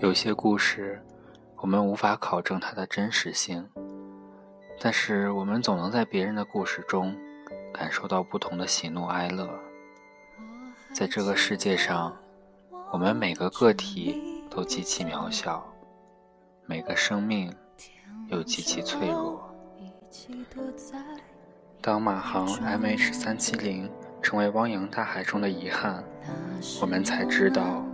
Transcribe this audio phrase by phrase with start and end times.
[0.00, 0.98] 有些故事，
[1.58, 3.68] 我们无法考证它的真实性，
[4.80, 7.14] 但是我们总能在别人的故事中
[7.70, 9.46] 感受到不同的喜怒哀乐。
[10.94, 12.16] 在这个世界上，
[12.90, 15.62] 我们每个个体都极其渺小，
[16.64, 17.54] 每个生命
[18.28, 19.54] 又极其脆弱。
[21.82, 23.90] 当马航 MH 三七零
[24.22, 26.02] 成为汪洋大海中的遗憾，
[26.80, 27.84] 我们才知道，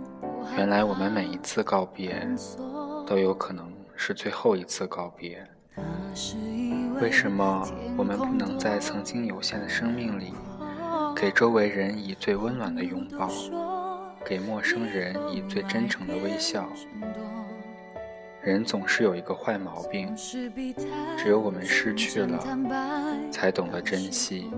[0.55, 2.27] 原来我们每一次告别，
[3.05, 5.45] 都有可能是最后一次告别。
[7.01, 10.33] 为什么我们不能在曾经有限的生命里？
[11.15, 13.29] 给周围人以最温暖的拥抱，
[14.23, 16.67] 给陌生人以最真诚的微笑。
[18.41, 20.15] 人总是有一个坏毛病，
[21.17, 22.39] 只有我们失去了，
[23.31, 24.51] 才懂得珍惜。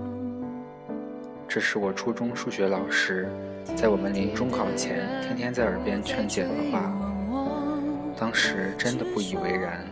[1.52, 3.28] 这是我初中数学老师
[3.74, 6.92] 在我们临中考前天天在耳边劝解的话，
[8.16, 9.84] 当时真的不以为然，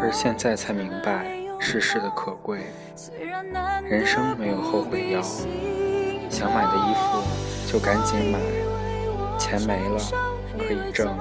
[0.00, 1.36] 而现在才明白。
[1.58, 2.60] 世事的可贵，
[3.84, 5.20] 人生没有后悔药。
[6.30, 8.38] 想买的衣服就赶紧买，
[9.38, 9.98] 钱没了
[10.58, 11.14] 可以挣，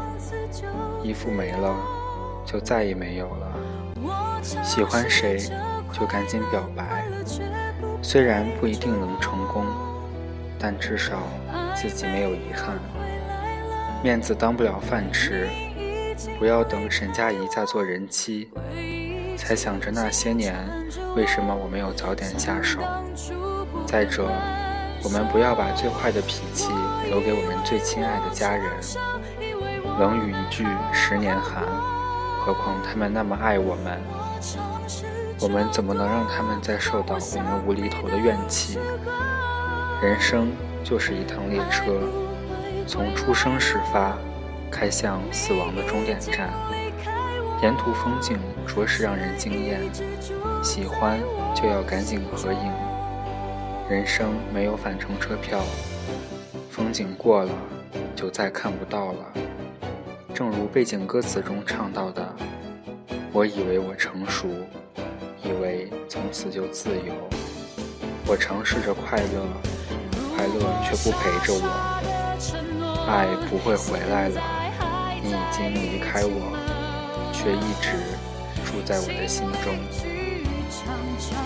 [1.04, 1.76] 衣服没了
[2.46, 4.42] 就再也没有了。
[4.64, 5.38] 喜欢谁
[5.92, 7.06] 就赶紧表白，
[8.08, 9.66] 虽然不一定能成功，
[10.60, 11.24] 但至少
[11.74, 12.76] 自己没有遗憾。
[14.04, 15.50] 面子当不了饭吃，
[16.38, 18.48] 不要等沈佳宜嫁做人妻。
[19.36, 20.54] 才想着那些年，
[21.16, 22.80] 为什么我没有早点下手？
[23.88, 24.30] 再者，
[25.04, 26.70] 我们不要把最坏的脾气
[27.10, 28.66] 留给我们最亲爱的家人。
[30.00, 31.64] 冷语一句十年寒，
[32.40, 34.00] 何况他们那么爱我们，
[35.42, 38.80] 我们怎么能让他们再受到我们无厘头的怨气？
[40.02, 40.52] 人生
[40.84, 41.94] 就是一趟列车，
[42.88, 44.18] 从出生始发，
[44.72, 46.50] 开向死亡的终点站。
[47.62, 48.38] 沿途风景
[48.68, 49.82] 着实让人惊艳，
[50.64, 51.20] 喜欢
[51.54, 52.72] 就要赶紧合影。
[53.90, 55.62] 人生没有返程车票，
[56.70, 57.52] 风景过了
[58.16, 59.34] 就再看不到了。
[60.34, 62.36] 正如背景歌词中唱到的
[63.36, 64.48] ：“我以为我成熟，
[65.44, 67.14] 以为从此就自由。
[68.26, 69.46] 我尝试着快乐，
[70.34, 70.54] 快乐
[70.86, 71.68] 却不陪着我。
[73.10, 74.42] 爱不会回来了，
[75.22, 76.56] 你已经离开我。”
[77.36, 77.98] 却一直
[78.64, 79.76] 住在我的心中。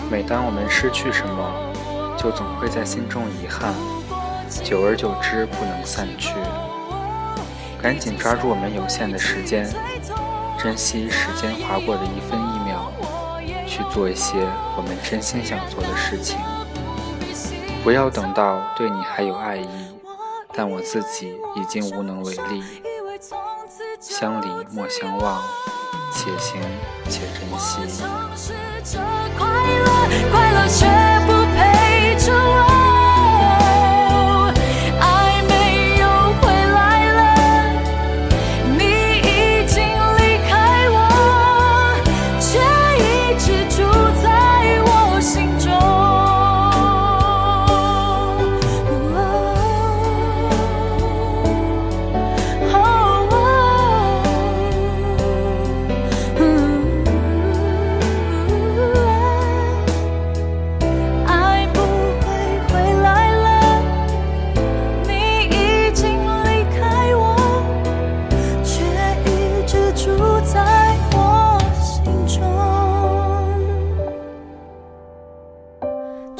[0.08, 3.74] 每当我们失去什么，就总会在心中遗憾，
[4.62, 6.34] 久而久之不能散去。
[7.82, 9.68] 赶紧抓住我们有限的时间，
[10.62, 12.92] 珍惜时间划过的一分一秒，
[13.66, 16.38] 去做一些我们真心想做的事情。
[17.82, 19.68] 不要等到对你还有爱意，
[20.52, 22.62] 但我自己已经无能为力。
[23.98, 25.40] 相离莫相忘。
[26.12, 26.60] 且行
[27.08, 27.78] 且珍惜。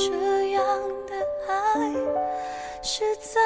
[0.00, 0.64] 这样
[1.06, 1.14] 的
[1.46, 1.92] 爱
[2.80, 3.38] 实在